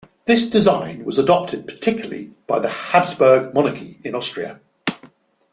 This 0.25 0.49
design 0.49 1.05
was 1.05 1.19
adopted 1.19 1.67
particularly 1.67 2.33
by 2.47 2.57
the 2.57 2.69
Habsburg 2.69 3.53
monarchy 3.53 3.99
in 4.03 4.15
Austria. 4.15 4.59